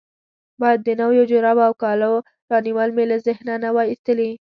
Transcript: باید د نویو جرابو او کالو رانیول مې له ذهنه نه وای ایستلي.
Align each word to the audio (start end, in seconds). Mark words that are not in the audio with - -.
باید 0.61 0.79
د 0.83 0.89
نویو 1.01 1.23
جرابو 1.31 1.61
او 1.67 1.73
کالو 1.83 2.13
رانیول 2.51 2.89
مې 2.95 3.05
له 3.11 3.17
ذهنه 3.27 3.55
نه 3.63 3.69
وای 3.75 3.87
ایستلي. 3.89 4.31